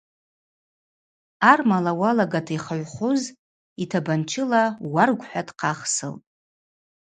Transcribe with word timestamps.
Армала 1.51 1.91
уалагата 1.99 2.51
йхыгӏвхуз 2.57 3.21
йтабанчыла 3.83 4.63
уаргв– 4.93 5.23
хӏва 5.29 5.41
дхъахсылтӏ. 5.47 6.23